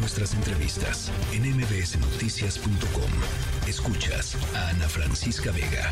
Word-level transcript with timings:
nuestras 0.00 0.32
entrevistas 0.34 1.12
en 1.32 1.42
mbsnoticias.com. 1.42 3.10
Escuchas 3.68 4.36
a 4.56 4.70
Ana 4.70 4.88
Francisca 4.88 5.52
Vega. 5.52 5.90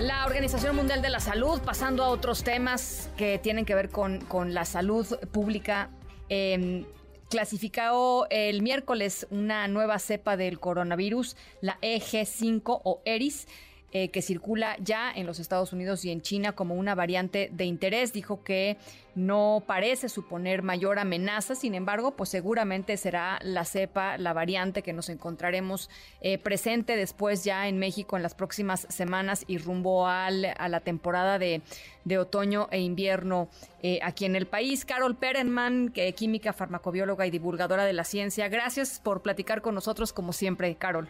La 0.00 0.26
Organización 0.26 0.74
Mundial 0.74 1.00
de 1.00 1.10
la 1.10 1.20
Salud, 1.20 1.60
pasando 1.62 2.02
a 2.02 2.08
otros 2.08 2.42
temas 2.42 3.08
que 3.16 3.38
tienen 3.38 3.64
que 3.64 3.76
ver 3.76 3.88
con, 3.88 4.20
con 4.22 4.52
la 4.52 4.64
salud 4.64 5.06
pública, 5.30 5.90
eh, 6.28 6.84
clasificó 7.30 8.26
el 8.30 8.62
miércoles 8.62 9.28
una 9.30 9.68
nueva 9.68 10.00
cepa 10.00 10.36
del 10.36 10.58
coronavirus, 10.58 11.36
la 11.60 11.78
EG5 11.80 12.80
o 12.82 13.00
ERIS 13.04 13.46
eh, 13.92 14.08
que 14.08 14.22
circula 14.22 14.76
ya 14.80 15.12
en 15.12 15.26
los 15.26 15.38
Estados 15.38 15.72
Unidos 15.72 16.04
y 16.04 16.10
en 16.10 16.22
China 16.22 16.52
como 16.52 16.74
una 16.74 16.94
variante 16.94 17.50
de 17.52 17.64
interés. 17.64 18.12
Dijo 18.12 18.42
que 18.42 18.78
no 19.14 19.62
parece 19.66 20.08
suponer 20.08 20.62
mayor 20.62 20.98
amenaza, 20.98 21.54
sin 21.54 21.74
embargo, 21.74 22.12
pues 22.12 22.30
seguramente 22.30 22.96
será 22.96 23.38
la 23.42 23.64
cepa, 23.66 24.16
la 24.16 24.32
variante 24.32 24.82
que 24.82 24.94
nos 24.94 25.10
encontraremos 25.10 25.90
eh, 26.22 26.38
presente 26.38 26.96
después 26.96 27.44
ya 27.44 27.68
en 27.68 27.78
México 27.78 28.16
en 28.16 28.22
las 28.22 28.34
próximas 28.34 28.86
semanas 28.88 29.44
y 29.46 29.58
rumbo 29.58 30.06
al, 30.06 30.46
a 30.56 30.68
la 30.68 30.80
temporada 30.80 31.38
de, 31.38 31.60
de 32.04 32.18
otoño 32.18 32.68
e 32.70 32.80
invierno 32.80 33.48
eh, 33.82 33.98
aquí 34.02 34.24
en 34.24 34.36
el 34.36 34.46
país. 34.46 34.86
Carol 34.86 35.16
Perenman, 35.16 35.90
que 35.90 36.12
química, 36.14 36.54
farmacobióloga 36.54 37.26
y 37.26 37.30
divulgadora 37.30 37.84
de 37.84 37.92
la 37.92 38.04
ciencia, 38.04 38.48
gracias 38.48 39.00
por 39.00 39.20
platicar 39.20 39.60
con 39.60 39.74
nosotros 39.74 40.14
como 40.14 40.32
siempre, 40.32 40.74
Carol. 40.76 41.08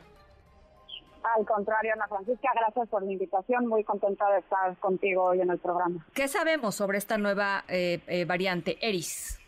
Al 1.23 1.47
contrario, 1.47 1.93
Ana 1.93 2.09
Francisca, 2.09 2.51
gracias 2.55 2.89
por 2.89 3.03
la 3.03 3.12
invitación. 3.12 3.67
Muy 3.67 3.85
contenta 3.85 4.29
de 4.30 4.41
estar 4.41 4.77
contigo 4.79 5.25
hoy 5.25 5.41
en 5.41 5.51
el 5.51 5.59
programa. 5.59 6.05
¿Qué 6.15 6.29
sabemos 6.29 6.75
sobre 6.75 6.99
esta 6.99 7.17
nueva 7.19 7.65
eh, 7.69 8.01
eh, 8.07 8.25
variante, 8.25 8.77
ERIS? 8.80 9.39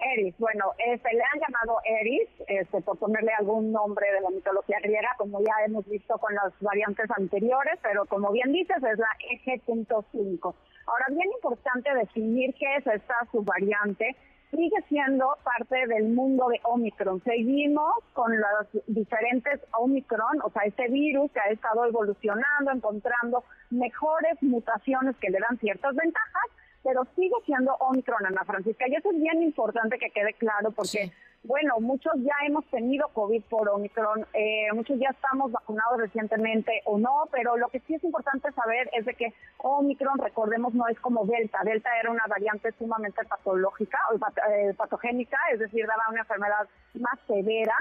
Eris, 0.00 0.34
bueno, 0.38 0.72
este, 0.78 1.12
le 1.12 1.22
han 1.22 1.40
llamado 1.40 1.78
Eris, 1.84 2.28
este, 2.48 2.80
por 2.80 2.98
ponerle 2.98 3.32
algún 3.38 3.70
nombre 3.70 4.06
de 4.12 4.20
la 4.20 4.30
mitología 4.30 4.78
griega, 4.82 5.10
como 5.18 5.40
ya 5.40 5.52
hemos 5.66 5.86
visto 5.86 6.16
con 6.18 6.34
las 6.34 6.52
variantes 6.60 7.06
anteriores, 7.10 7.78
pero 7.82 8.06
como 8.06 8.32
bien 8.32 8.52
dices, 8.52 8.76
es 8.78 8.98
la 8.98 9.08
EG.5. 9.30 10.54
Ahora, 10.86 11.04
bien 11.10 11.28
importante 11.32 11.94
definir 11.94 12.54
qué 12.54 12.76
es 12.76 12.86
esta 12.86 13.14
subvariante 13.30 14.16
sigue 14.50 14.76
siendo 14.88 15.36
parte 15.44 15.86
del 15.86 16.08
mundo 16.08 16.48
de 16.48 16.60
Omicron. 16.64 17.22
Seguimos 17.22 17.94
con 18.12 18.32
los 18.36 18.84
diferentes 18.86 19.60
Omicron, 19.78 20.40
o 20.42 20.50
sea, 20.50 20.62
este 20.62 20.88
virus 20.88 21.30
que 21.32 21.40
ha 21.40 21.50
estado 21.52 21.84
evolucionando, 21.84 22.72
encontrando 22.72 23.44
mejores 23.70 24.42
mutaciones 24.42 25.16
que 25.16 25.30
le 25.30 25.38
dan 25.38 25.58
ciertas 25.58 25.94
ventajas, 25.94 26.44
pero 26.82 27.06
sigue 27.14 27.34
siendo 27.46 27.74
Omicron, 27.76 28.26
Ana 28.26 28.44
Francisca. 28.44 28.88
Y 28.88 28.94
eso 28.94 29.10
es 29.10 29.20
bien 29.20 29.42
importante 29.42 29.98
que 29.98 30.10
quede 30.10 30.34
claro 30.34 30.70
porque... 30.70 31.12
Bueno, 31.42 31.80
muchos 31.80 32.12
ya 32.16 32.34
hemos 32.46 32.66
tenido 32.66 33.08
COVID 33.08 33.42
por 33.44 33.66
Omicron, 33.70 34.26
eh, 34.34 34.66
muchos 34.74 34.98
ya 34.98 35.08
estamos 35.08 35.50
vacunados 35.50 35.98
recientemente 35.98 36.82
o 36.84 36.98
no, 36.98 37.28
pero 37.32 37.56
lo 37.56 37.68
que 37.68 37.80
sí 37.80 37.94
es 37.94 38.04
importante 38.04 38.52
saber 38.52 38.90
es 38.92 39.06
de 39.06 39.14
que 39.14 39.32
Omicron, 39.56 40.18
recordemos, 40.18 40.74
no 40.74 40.86
es 40.88 41.00
como 41.00 41.24
Delta. 41.24 41.60
Delta 41.64 41.88
era 41.98 42.10
una 42.10 42.24
variante 42.28 42.72
sumamente 42.72 43.24
patológica, 43.24 43.98
o 44.12 44.16
eh, 44.50 44.74
patogénica, 44.74 45.38
es 45.50 45.60
decir, 45.60 45.86
daba 45.86 46.10
una 46.10 46.20
enfermedad 46.20 46.68
más 46.94 47.18
severa. 47.26 47.74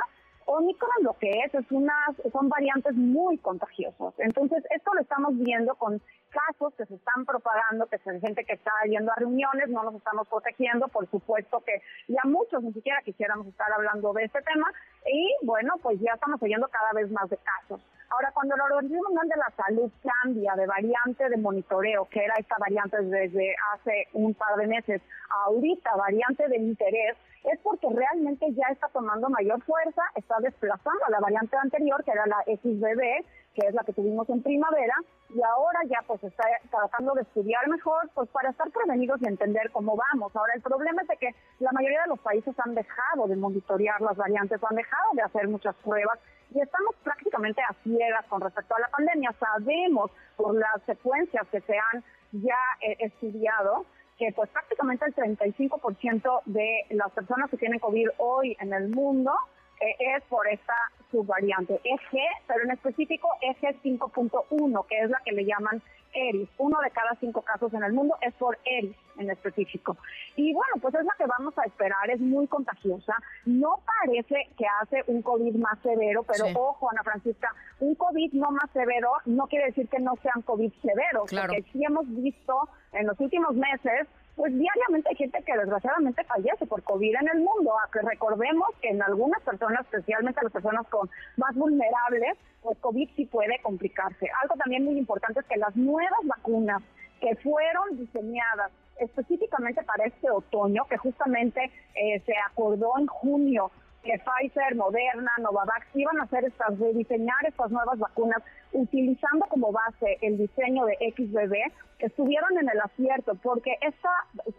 Omicron 0.52 1.04
lo 1.04 1.14
que 1.14 1.30
es, 1.30 1.54
es 1.54 1.66
unas, 1.70 2.16
son 2.32 2.50
variantes 2.50 2.96
muy 2.96 3.38
contagiosas. 3.38 4.16
Entonces, 4.18 4.64
esto 4.72 4.92
lo 4.96 5.02
estamos 5.02 5.38
viendo 5.38 5.76
con 5.76 6.02
casos 6.32 6.74
que 6.74 6.88
se 6.88 6.96
están 6.96 7.24
propagando, 7.24 7.86
que 7.86 7.98
es 7.98 8.22
gente 8.22 8.44
que 8.44 8.54
está 8.54 8.72
yendo 8.90 9.12
a 9.12 9.16
reuniones, 9.16 9.70
no 9.70 9.84
nos 9.84 9.94
estamos 9.94 10.28
protegiendo, 10.28 10.88
por 10.88 11.08
supuesto 11.12 11.62
que 11.64 11.84
ya 12.08 12.22
muchos 12.24 12.64
ni 12.64 12.74
siquiera 12.74 13.00
quisiéramos 13.04 13.46
estar 13.46 13.72
hablando 13.72 14.12
de 14.14 14.24
este 14.24 14.42
tema 14.42 14.72
y 15.06 15.36
bueno, 15.46 15.76
pues 15.84 16.00
ya 16.00 16.14
estamos 16.14 16.42
oyendo 16.42 16.68
cada 16.70 16.94
vez 16.94 17.12
más 17.12 17.30
de 17.30 17.38
casos. 17.38 17.82
Ahora, 18.12 18.32
cuando 18.34 18.56
la 18.58 18.64
Organización 18.64 19.04
Mundial 19.04 19.30
de 19.30 19.38
la 19.38 19.54
Salud 19.56 19.92
cambia 20.02 20.56
de 20.56 20.66
variante 20.66 21.30
de 21.30 21.38
monitoreo, 21.38 22.06
que 22.10 22.24
era 22.24 22.34
esta 22.40 22.56
variante 22.60 22.98
desde 23.04 23.56
hace 23.74 24.08
un 24.14 24.34
par 24.34 24.56
de 24.56 24.66
meses, 24.66 25.02
ahorita 25.46 25.96
variante 25.96 26.48
de 26.48 26.58
interés, 26.58 27.18
es 27.44 27.60
porque 27.60 27.88
realmente 27.94 28.48
ya 28.54 28.68
está 28.72 28.88
tomando 28.90 29.30
mayor 29.30 29.62
fuerza, 29.62 30.02
está 30.16 30.36
desplazando 30.40 31.06
a 31.06 31.12
la 31.12 31.20
variante 31.20 31.56
anterior, 31.58 32.04
que 32.04 32.12
era 32.12 32.26
la 32.26 32.44
XBB, 32.46 33.26
que 33.54 33.68
es 33.68 33.74
la 33.74 33.84
que 33.84 33.94
tuvimos 33.94 34.28
en 34.30 34.42
primavera, 34.42 34.96
y 35.30 35.42
ahora 35.44 35.80
ya 35.86 36.02
pues 36.08 36.24
está 36.24 36.44
tratando 36.72 37.14
de 37.14 37.22
estudiar 37.22 37.68
mejor, 37.68 38.10
pues 38.16 38.28
para 38.30 38.50
estar 38.50 38.70
prevenidos 38.72 39.22
y 39.22 39.28
entender 39.28 39.70
cómo 39.72 39.96
vamos. 39.96 40.36
Ahora 40.36 40.54
el 40.56 40.62
problema 40.62 41.04
es 41.04 41.08
de 41.08 41.18
que 41.18 41.36
la 41.60 41.72
mayoría 41.72 42.02
de 42.02 42.10
los 42.10 42.20
países 42.20 42.56
han 42.60 42.74
dejado 42.74 43.28
de 43.28 43.36
monitorear 43.36 44.02
las 44.02 44.18
variantes, 44.18 44.60
han 44.64 44.76
dejado 44.76 45.14
de 45.14 45.22
hacer 45.22 45.48
muchas 45.48 45.76
pruebas 45.78 46.20
y 46.54 46.62
estamos 46.62 46.96
prácticamente 47.04 47.62
a 47.62 47.74
ciegas 47.84 48.26
con 48.28 48.42
respecto 48.42 48.76
a 48.76 48.80
la 48.80 48.88
pandemia. 48.88 49.34
Sabemos 49.40 50.12
por 50.36 50.56
las 50.56 50.82
secuencias 50.86 51.48
que 51.52 51.62
se 51.62 51.78
han 51.78 52.04
ya 52.32 52.58
eh, 52.82 52.98
estudiado 53.00 53.86
que 54.18 54.34
pues 54.34 54.50
prácticamente 54.50 55.06
el 55.06 55.16
35% 55.16 56.42
de 56.46 56.86
las 56.90 57.12
personas 57.12 57.50
que 57.50 57.58
tienen 57.58 57.80
COVID 57.80 58.10
hoy 58.18 58.58
en 58.60 58.74
el 58.74 58.90
mundo 58.90 59.32
eh, 59.80 59.96
es 60.18 60.24
por 60.26 60.46
esta 60.48 60.74
subvariante 61.10 61.80
EG, 61.84 62.20
pero 62.46 62.64
en 62.64 62.72
específico 62.72 63.30
EG 63.42 63.82
5.1, 63.82 64.88
que 64.88 65.00
es 65.00 65.10
la 65.10 65.20
que 65.24 65.32
le 65.32 65.46
llaman 65.46 65.82
ERIS. 66.30 66.50
Uno 66.58 66.80
de 66.82 66.92
cada 66.92 67.16
cinco 67.20 67.42
casos 67.42 67.74
en 67.74 67.84
el 67.84 67.94
mundo 67.94 68.16
es 68.22 68.34
por 68.36 68.58
ERIS 68.66 68.96
en 69.18 69.30
específico. 69.30 69.98
Y 70.36 70.54
bueno, 70.54 70.76
pues 70.82 70.96
es 70.96 71.06
la 71.06 71.14
que 71.18 71.26
vamos 71.26 71.58
a 71.58 71.64
esperar, 71.64 72.10
es 72.10 72.20
muy 72.20 72.48
contagiosa. 72.48 73.14
No 73.46 73.82
parece 73.86 74.50
que 74.58 74.66
hace 74.82 75.04
un 75.08 75.22
COVID 75.22 75.56
más 75.56 75.78
severo, 75.80 76.24
pero 76.24 76.46
ojo, 76.56 76.90
Ana 76.90 77.04
Francisca, 77.04 77.54
un 77.80 77.96
COVID 77.96 78.34
no 78.34 78.52
más 78.52 78.70
severo 78.72 79.12
no 79.26 79.48
quiere 79.48 79.68
decir 79.68 79.88
que 79.90 80.00
no 80.00 80.16
sean 80.22 80.42
COVID 80.44 80.72
severos, 80.82 81.30
claro. 81.30 81.54
porque 81.54 81.70
sí 81.72 81.84
hemos 81.84 82.08
visto 82.08 82.70
en 82.94 83.08
los 83.08 83.20
últimos 83.20 83.56
meses 83.56 84.08
pues 84.40 84.58
diariamente 84.58 85.10
hay 85.10 85.18
gente 85.18 85.44
que 85.46 85.52
desgraciadamente 85.52 86.24
fallece 86.24 86.66
por 86.66 86.82
COVID 86.84 87.14
en 87.14 87.28
el 87.28 87.40
mundo. 87.40 87.74
A 87.78 87.92
que 87.92 88.00
recordemos 88.00 88.70
que 88.82 88.88
en 88.88 89.04
algunas 89.04 89.42
personas, 89.42 89.82
especialmente 89.82 90.40
las 90.42 90.54
personas 90.54 90.88
con 90.88 91.10
más 91.36 91.54
vulnerables, 91.56 92.38
pues 92.62 92.78
COVID 92.78 93.10
sí 93.18 93.26
puede 93.26 93.60
complicarse. 93.62 94.30
Algo 94.42 94.56
también 94.56 94.86
muy 94.86 94.98
importante 94.98 95.42
es 95.42 95.46
que 95.46 95.58
las 95.58 95.76
nuevas 95.76 96.22
vacunas 96.24 96.82
que 97.20 97.36
fueron 97.36 97.98
diseñadas 97.98 98.72
específicamente 99.02 99.84
para 99.84 100.06
este 100.06 100.32
otoño, 100.32 100.86
que 100.90 100.96
justamente 100.96 101.70
eh, 101.96 102.22
se 102.26 102.34
acordó 102.50 102.98
en 102.98 103.08
junio 103.08 103.72
que 104.04 104.18
Pfizer, 104.20 104.76
Moderna, 104.76 105.32
Novavax 105.40 105.88
iban 105.94 106.20
a 106.20 106.24
hacer 106.24 106.46
estas, 106.46 106.80
rediseñar 106.80 107.46
estas 107.46 107.70
nuevas 107.72 108.00
vacunas 108.00 108.42
utilizando 108.72 109.46
como 109.48 109.72
base 109.72 110.18
el 110.22 110.38
diseño 110.38 110.86
de 110.86 110.96
XBB, 111.16 111.54
estuvieron 112.00 112.58
en 112.58 112.70
el 112.70 112.80
acierto 112.80 113.36
porque 113.42 113.78
esta 113.82 114.10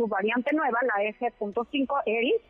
subvariante 0.01 0.57
nueva, 0.57 0.79
la 0.83 1.05
EG.5 1.05 2.03
ERIS, 2.07 2.41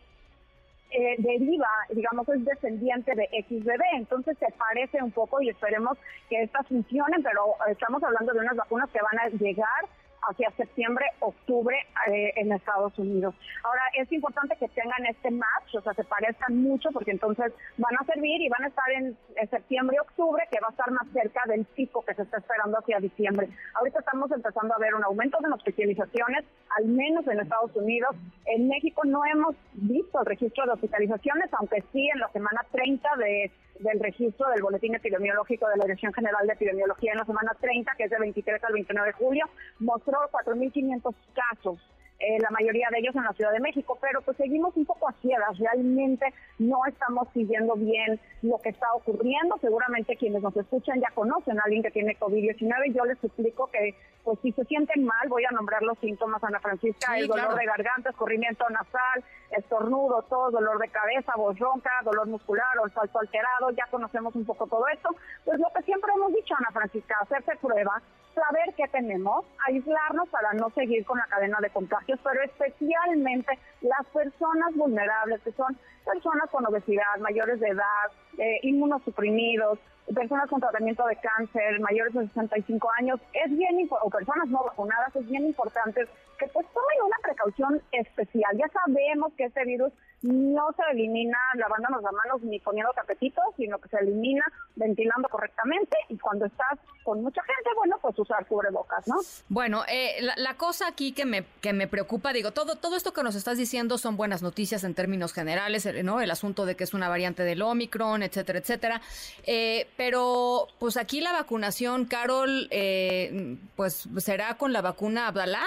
eh, 0.92 1.16
deriva, 1.18 1.68
digamos, 1.90 2.28
es 2.28 2.44
descendiente 2.44 3.12
de 3.14 3.28
XBB, 3.48 3.82
entonces 3.94 4.38
se 4.38 4.52
parece 4.52 5.02
un 5.02 5.10
poco 5.10 5.40
y 5.40 5.48
esperemos 5.48 5.98
que 6.28 6.42
estas 6.42 6.66
funcionen, 6.68 7.22
pero 7.22 7.54
estamos 7.68 8.02
hablando 8.02 8.32
de 8.32 8.38
unas 8.38 8.56
vacunas 8.56 8.88
que 8.90 9.00
van 9.00 9.18
a 9.18 9.28
llegar 9.28 9.82
hacia 10.30 10.50
septiembre, 10.52 11.04
octubre 11.20 11.76
eh, 12.08 12.32
en 12.36 12.52
Estados 12.52 12.98
Unidos. 12.98 13.34
Ahora, 13.64 13.82
es 13.98 14.10
importante 14.12 14.56
que 14.56 14.68
tengan 14.68 15.04
este 15.06 15.30
match, 15.30 15.74
o 15.74 15.80
sea, 15.82 15.92
se 15.94 16.04
parezcan 16.04 16.56
mucho, 16.62 16.90
porque 16.92 17.10
entonces 17.10 17.52
van 17.78 17.94
a 18.00 18.04
servir 18.04 18.40
y 18.40 18.48
van 18.48 18.64
a 18.64 18.68
estar 18.68 18.90
en, 18.92 19.16
septiembre, 19.50 19.98
octubre, 20.00 20.42
que 20.50 20.60
va 20.60 20.68
a 20.68 20.70
estar 20.70 20.90
más 20.90 21.06
cerca 21.12 21.42
del 21.46 21.64
pico 21.64 22.04
que 22.06 22.14
se 22.14 22.22
está 22.22 22.38
esperando 22.38 22.78
hacia 22.78 23.00
diciembre. 23.00 23.48
Ahorita 23.74 23.98
estamos 24.00 24.30
empezando 24.30 24.74
a 24.74 24.78
ver 24.78 24.94
un 24.94 25.04
aumento 25.04 25.38
de 25.40 25.50
hospitalizaciones, 25.52 26.44
al 26.76 26.86
menos 26.86 27.26
en 27.26 27.40
Estados 27.40 27.74
Unidos. 27.74 28.14
En 28.46 28.68
México 28.68 29.02
no 29.04 29.24
hemos 29.24 29.56
visto 29.72 30.20
el 30.20 30.26
registro 30.26 30.64
de 30.66 30.72
hospitalizaciones, 30.72 31.50
aunque 31.54 31.82
sí 31.92 32.08
en 32.08 32.20
la 32.20 32.28
semana 32.28 32.64
30 32.70 33.16
de 33.16 33.50
del 33.80 34.00
registro 34.00 34.48
del 34.50 34.62
boletín 34.62 34.94
epidemiológico 34.94 35.68
de 35.68 35.76
la 35.76 35.84
Dirección 35.84 36.12
General 36.12 36.46
de 36.46 36.52
Epidemiología 36.52 37.12
en 37.12 37.18
la 37.18 37.24
semana 37.24 37.56
30, 37.60 37.92
que 37.96 38.04
es 38.04 38.10
de 38.10 38.18
23 38.18 38.62
al 38.64 38.72
29 38.72 39.08
de 39.08 39.12
julio, 39.12 39.44
mostró 39.78 40.18
4.500 40.30 41.14
casos 41.34 41.78
eh, 42.20 42.38
la 42.38 42.50
mayoría 42.50 42.88
de 42.90 42.98
ellos 42.98 43.16
en 43.16 43.24
la 43.24 43.32
Ciudad 43.32 43.52
de 43.52 43.60
México, 43.60 43.96
pero 44.00 44.20
pues 44.20 44.36
seguimos 44.36 44.76
un 44.76 44.84
poco 44.84 45.08
a 45.08 45.12
ciegas, 45.22 45.58
realmente 45.58 46.26
no 46.58 46.84
estamos 46.86 47.28
siguiendo 47.32 47.74
bien 47.76 48.20
lo 48.42 48.58
que 48.58 48.68
está 48.68 48.92
ocurriendo, 48.92 49.56
seguramente 49.60 50.16
quienes 50.16 50.42
nos 50.42 50.54
escuchan 50.54 51.00
ya 51.00 51.08
conocen 51.14 51.58
a 51.58 51.62
alguien 51.64 51.82
que 51.82 51.90
tiene 51.90 52.18
COVID-19, 52.18 52.94
yo 52.94 53.04
les 53.06 53.22
explico 53.24 53.68
que 53.68 53.94
pues 54.22 54.38
si 54.42 54.52
se 54.52 54.64
sienten 54.66 55.04
mal, 55.04 55.28
voy 55.28 55.44
a 55.44 55.50
nombrar 55.50 55.82
los 55.82 55.98
síntomas, 55.98 56.44
Ana 56.44 56.60
Francisca, 56.60 57.18
el 57.18 57.26
dolor 57.26 57.54
de 57.54 57.64
garganta, 57.64 58.10
escurrimiento 58.10 58.68
nasal, 58.68 59.24
estornudo, 59.56 60.22
todo, 60.28 60.50
dolor 60.50 60.78
de 60.78 60.88
cabeza, 60.88 61.32
voz 61.36 61.58
ronca, 61.58 61.90
dolor 62.04 62.26
muscular 62.26 62.78
o 62.80 62.86
el 62.86 62.92
salto 62.92 63.18
alterado, 63.18 63.70
ya 63.70 63.86
conocemos 63.90 64.34
un 64.34 64.44
poco 64.44 64.66
todo 64.66 64.86
esto. 64.88 65.08
Pues 65.44 65.58
lo 65.58 65.68
que 65.74 65.82
siempre 65.82 66.12
hemos 66.14 66.32
dicho, 66.34 66.54
Ana 66.58 66.70
Francisca, 66.70 67.16
hacerse 67.22 67.56
pruebas, 67.56 68.02
saber 68.34 68.74
qué 68.76 68.86
tenemos, 68.88 69.44
aislarnos 69.66 70.28
para 70.28 70.52
no 70.54 70.70
seguir 70.70 71.04
con 71.04 71.18
la 71.18 71.26
cadena 71.26 71.58
de 71.60 71.70
contagios, 71.70 72.18
pero 72.22 72.42
especialmente 72.42 73.58
las 73.80 74.06
personas 74.08 74.74
vulnerables, 74.74 75.40
que 75.42 75.52
son 75.52 75.76
personas 76.04 76.48
con 76.50 76.66
obesidad, 76.66 77.18
mayores 77.20 77.60
de 77.60 77.68
edad, 77.68 78.10
eh, 78.38 78.58
inmunosuprimidos, 78.62 79.78
personas 80.14 80.48
con 80.48 80.60
tratamiento 80.60 81.06
de 81.06 81.16
cáncer, 81.16 81.80
mayores 81.80 82.14
de 82.14 82.26
65 82.28 82.90
años, 82.98 83.20
es 83.32 83.56
bien 83.56 83.88
o 83.90 84.10
personas 84.10 84.48
no 84.48 84.64
vacunadas, 84.64 85.14
es 85.14 85.28
bien 85.28 85.46
importante 85.46 86.06
que 86.38 86.46
pues 86.48 86.66
tomen 86.72 87.02
una 87.04 87.16
precaución 87.22 87.80
especial. 87.92 88.56
Ya 88.56 88.66
sabemos 88.68 89.32
que 89.34 89.44
este 89.44 89.64
virus 89.64 89.92
no 90.22 90.72
se 90.72 90.82
elimina 90.92 91.38
lavándonos 91.54 92.02
las 92.02 92.12
manos 92.12 92.42
ni 92.42 92.58
poniendo 92.60 92.92
tapetitos, 92.92 93.44
sino 93.56 93.78
que 93.78 93.88
se 93.88 93.98
elimina 93.98 94.44
ventilando 94.76 95.28
correctamente 95.28 95.96
y 96.08 96.18
cuando 96.18 96.46
estás 96.46 96.78
con 97.10 97.22
mucha 97.24 97.42
gente, 97.42 97.70
bueno, 97.74 97.98
pues 98.00 98.16
usar 98.20 98.46
cubrebocas, 98.46 99.08
¿no? 99.08 99.16
Bueno, 99.48 99.82
eh, 99.88 100.24
la, 100.36 100.54
cosa 100.54 100.86
aquí 100.86 101.10
que 101.10 101.24
me, 101.24 101.44
que 101.60 101.72
me 101.72 101.88
preocupa, 101.88 102.32
digo, 102.32 102.52
todo, 102.52 102.76
todo 102.76 102.94
esto 102.94 103.12
que 103.12 103.24
nos 103.24 103.34
estás 103.34 103.58
diciendo 103.58 103.98
son 103.98 104.16
buenas 104.16 104.42
noticias 104.42 104.84
en 104.84 104.94
términos 104.94 105.32
generales, 105.32 105.88
¿no? 106.04 106.20
El 106.20 106.30
asunto 106.30 106.66
de 106.66 106.76
que 106.76 106.84
es 106.84 106.94
una 106.94 107.08
variante 107.08 107.42
del 107.42 107.62
Omicron, 107.62 108.22
etcétera, 108.22 108.60
etcétera. 108.60 109.02
Eh, 109.42 109.88
pero, 109.96 110.68
pues 110.78 110.96
aquí 110.96 111.20
la 111.20 111.32
vacunación, 111.32 112.04
Carol, 112.04 112.68
eh, 112.70 113.56
pues 113.74 114.08
será 114.18 114.54
con 114.54 114.72
la 114.72 114.80
vacuna 114.80 115.26
Abdalá 115.26 115.64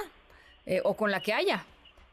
o 0.86 0.94
con 0.94 1.12
la 1.12 1.19
que 1.19 1.34
haya. 1.34 1.66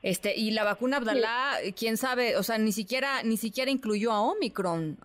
Este, 0.03 0.37
y 0.37 0.51
la 0.51 0.65
vacuna 0.65 0.97
Abdalá, 0.97 1.57
quién 1.77 1.97
sabe, 1.97 2.37
o 2.37 2.43
sea, 2.43 2.59
ni 2.59 2.73
siquiera, 2.73 3.23
ni 3.23 3.37
siquiera 3.37 3.71
incluyó 3.71 4.11
a 4.11 4.23
Omicron. 4.23 4.99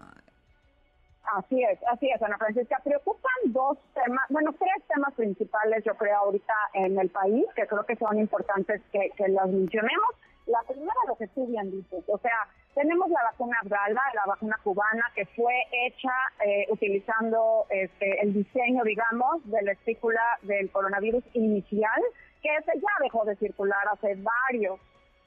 Así 1.34 1.64
es, 1.64 1.80
así 1.92 2.10
es, 2.10 2.22
Ana 2.22 2.38
Francisca. 2.38 2.80
Preocupan 2.84 3.32
dos 3.46 3.78
temas, 3.94 4.26
bueno, 4.30 4.54
tres 4.54 4.84
temas 4.88 5.14
principales, 5.14 5.84
yo 5.84 5.96
creo, 5.96 6.18
ahorita 6.18 6.54
en 6.74 7.00
el 7.00 7.10
país, 7.10 7.46
que 7.56 7.66
creo 7.68 7.86
que 7.86 7.96
son 7.96 8.20
importantes 8.20 8.82
que, 8.92 9.10
que 9.18 9.28
los 9.30 9.48
mencionemos. 9.48 10.10
La 10.46 10.62
primera, 10.68 10.94
lo 11.08 11.16
que 11.16 11.28
tú 11.30 11.48
bien 11.48 11.72
dices, 11.72 12.04
o 12.08 12.20
sea, 12.20 12.48
tenemos 12.76 13.10
la 13.10 13.24
vacuna 13.24 13.58
Abdala, 13.64 14.02
la 14.14 14.26
vacuna 14.28 14.60
cubana, 14.64 15.12
que 15.16 15.26
fue 15.28 15.54
hecha 15.72 16.14
eh, 16.46 16.68
utilizando 16.70 17.66
este, 17.70 18.22
el 18.22 18.34
diseño, 18.34 18.84
digamos, 18.84 19.50
de 19.50 19.62
la 19.64 19.72
espícula 19.72 20.22
del 20.44 20.70
coronavirus 20.70 21.24
inicial, 21.34 22.02
que 22.44 22.56
ese 22.56 22.74
ya 22.76 23.04
dejó 23.04 23.26
de 23.26 23.36
circular 23.38 23.84
hace 23.92 24.16
varios 24.16 24.80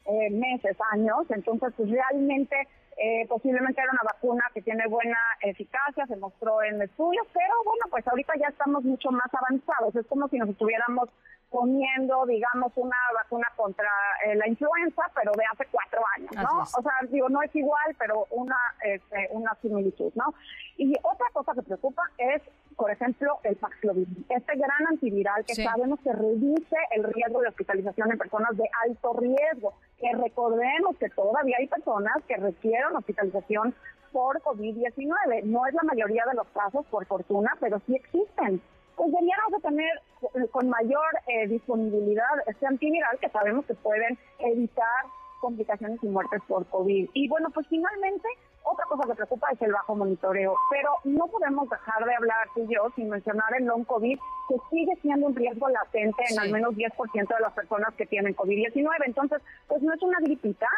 eh, 0.04 0.30
meses, 0.30 0.76
años, 0.92 1.26
entonces 1.30 1.72
pues 1.76 1.90
realmente 1.90 2.56
eh, 3.00 3.26
posiblemente 3.28 3.80
era 3.80 3.92
una 3.92 4.02
vacuna 4.12 4.44
que 4.52 4.62
tiene 4.62 4.86
buena 4.88 5.18
eficacia, 5.40 6.06
se 6.06 6.16
mostró 6.16 6.62
en 6.62 6.82
estudios, 6.82 7.26
pero 7.32 7.54
bueno, 7.64 7.86
pues 7.90 8.06
ahorita 8.08 8.34
ya 8.40 8.48
estamos 8.48 8.82
mucho 8.84 9.10
más 9.10 9.32
avanzados, 9.32 9.94
es 9.94 10.06
como 10.06 10.28
si 10.28 10.38
nos 10.38 10.48
estuviéramos 10.48 11.08
poniendo, 11.50 12.26
digamos, 12.26 12.72
una 12.76 12.96
vacuna 13.14 13.46
contra 13.56 13.88
eh, 14.26 14.34
la 14.34 14.48
influenza, 14.48 15.02
pero 15.14 15.32
de 15.32 15.44
hace 15.50 15.64
cuatro 15.70 16.00
años, 16.16 16.30
¿no? 16.34 16.62
O 16.62 16.82
sea, 16.82 16.92
digo, 17.08 17.28
no 17.28 17.40
es 17.42 17.54
igual, 17.54 17.94
pero 17.98 18.26
una, 18.30 18.58
este, 18.82 19.28
una 19.30 19.54
similitud, 19.62 20.12
¿no? 20.14 20.34
Y 20.76 20.94
otra 21.02 21.26
cosa 21.32 21.54
que 21.54 21.62
preocupa 21.62 22.02
es, 22.18 22.42
por 22.76 22.90
ejemplo, 22.90 23.38
el 23.44 23.56
Paxlovid, 23.56 24.08
este 24.28 24.56
gran 24.56 24.86
antiviral 24.88 25.44
que 25.44 25.54
sabemos 25.54 26.00
que 26.00 26.12
reduce 26.12 26.76
el 26.90 27.04
riesgo 27.04 27.40
de 27.40 27.48
hospitalización 27.48 28.12
en 28.12 28.18
personas 28.18 28.56
de 28.56 28.68
alto 28.84 29.14
riesgo, 29.14 29.74
que 30.00 30.12
recordemos 30.12 30.96
que 30.98 31.08
todavía 31.10 31.56
hay 31.58 31.66
personas 31.66 32.16
que 32.26 32.36
requieren 32.36 32.96
hospitalización 32.96 33.74
por 34.12 34.40
COVID-19. 34.42 35.44
No 35.44 35.66
es 35.66 35.74
la 35.74 35.82
mayoría 35.82 36.24
de 36.28 36.34
los 36.34 36.46
casos, 36.48 36.86
por 36.86 37.04
fortuna, 37.06 37.56
pero 37.60 37.80
sí 37.86 37.96
existen 37.96 38.60
pues 38.98 39.12
deberíamos 39.12 39.52
de 39.52 39.60
tener 39.60 40.50
con 40.50 40.68
mayor 40.68 41.06
eh, 41.28 41.46
disponibilidad 41.46 42.26
este 42.48 42.66
antiviral 42.66 43.16
que 43.20 43.28
sabemos 43.30 43.64
que 43.64 43.74
pueden 43.74 44.18
evitar 44.40 45.06
complicaciones 45.40 46.02
y 46.02 46.08
muertes 46.08 46.42
por 46.48 46.66
COVID. 46.66 47.08
Y 47.14 47.28
bueno, 47.28 47.48
pues 47.50 47.66
finalmente, 47.68 48.28
cosa 48.98 49.12
que 49.12 49.16
preocupa 49.16 49.48
es 49.52 49.62
el 49.62 49.72
bajo 49.72 49.94
monitoreo, 49.94 50.54
pero 50.70 50.90
no 51.04 51.26
podemos 51.28 51.68
dejar 51.70 52.04
de 52.04 52.14
hablar 52.14 52.48
tú 52.54 52.66
y 52.68 52.74
yo 52.74 52.90
sin 52.96 53.08
mencionar 53.08 53.48
el 53.58 53.64
long 53.64 53.84
COVID, 53.84 54.18
que 54.48 54.56
sigue 54.70 54.96
siendo 55.00 55.26
un 55.26 55.36
riesgo 55.36 55.68
latente 55.68 56.22
en 56.30 56.38
al 56.38 56.50
menos 56.50 56.74
10% 56.74 57.12
de 57.12 57.40
las 57.40 57.52
personas 57.52 57.94
que 57.94 58.06
tienen 58.06 58.36
COVID-19. 58.36 58.88
Entonces, 59.06 59.40
pues 59.66 59.82
no 59.82 59.94
es 59.94 60.02
una 60.02 60.18
gripita, 60.20 60.68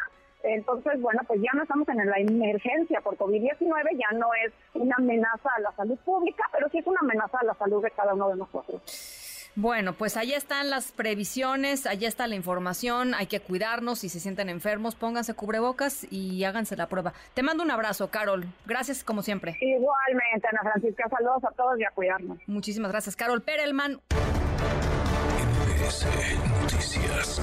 entonces, 0.43 1.00
bueno, 1.00 1.20
pues 1.26 1.40
ya 1.43 1.50
no 1.55 1.62
estamos 1.62 1.88
en 1.88 2.06
la 2.06 2.19
emergencia 2.19 3.00
por 3.00 3.17
COVID-19, 3.17 3.99
ya 3.99 4.17
no 4.17 4.28
es 4.44 4.52
una 4.75 4.96
amenaza 4.96 5.50
a 5.56 5.61
la 5.61 5.72
salud 5.72 5.99
pública, 5.99 6.44
pero 6.52 6.69
sí 6.70 6.78
es 6.78 6.87
una 6.87 7.00
amenaza 7.00 7.38
a 7.40 7.44
la 7.44 7.55
salud 7.55 7.82
de 7.82 7.90
cada 7.90 8.14
uno 8.14 8.28
de 8.28 8.37
nosotros. 8.37 9.30
Bueno, 9.60 9.92
pues 9.92 10.16
allá 10.16 10.38
están 10.38 10.70
las 10.70 10.90
previsiones, 10.90 11.84
allá 11.84 12.08
está 12.08 12.26
la 12.26 12.34
información, 12.34 13.12
hay 13.12 13.26
que 13.26 13.40
cuidarnos, 13.40 13.98
si 13.98 14.08
se 14.08 14.18
sienten 14.18 14.48
enfermos, 14.48 14.94
pónganse 14.94 15.34
cubrebocas 15.34 16.10
y 16.10 16.44
háganse 16.44 16.76
la 16.76 16.88
prueba. 16.88 17.12
Te 17.34 17.42
mando 17.42 17.62
un 17.62 17.70
abrazo, 17.70 18.08
Carol. 18.08 18.46
Gracias 18.64 19.04
como 19.04 19.20
siempre. 19.20 19.58
Igualmente, 19.60 20.48
Ana 20.50 20.62
Francisca, 20.62 21.10
saludos 21.10 21.44
a 21.44 21.50
todos 21.50 21.78
y 21.78 21.84
a 21.84 21.90
cuidarnos. 21.90 22.38
Muchísimas 22.46 22.90
gracias, 22.90 23.16
Carol 23.16 23.42
Perelman. 23.42 24.00
Noticias. 26.62 27.42